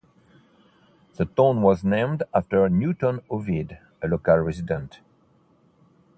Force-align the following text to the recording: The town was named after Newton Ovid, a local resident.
The 1.17 1.25
town 1.25 1.61
was 1.61 1.83
named 1.83 2.23
after 2.33 2.67
Newton 2.69 3.19
Ovid, 3.29 3.77
a 4.01 4.07
local 4.07 4.37
resident. 4.37 4.99